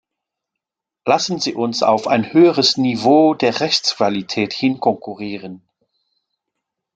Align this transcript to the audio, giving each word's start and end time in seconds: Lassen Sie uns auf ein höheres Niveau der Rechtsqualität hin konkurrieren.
Lassen 1.05 1.39
Sie 1.39 1.53
uns 1.53 1.83
auf 1.83 2.07
ein 2.07 2.33
höheres 2.33 2.75
Niveau 2.75 3.35
der 3.35 3.59
Rechtsqualität 3.59 4.51
hin 4.51 4.79
konkurrieren. 4.79 5.61